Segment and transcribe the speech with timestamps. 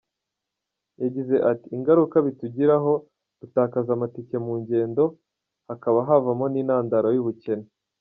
[1.01, 2.93] Yagize ati “Ingaruka bitugiraho
[3.39, 5.03] dutakaza amatike mu ngendo,
[5.69, 7.67] hakaba havamo n’intandaro y’ubukene.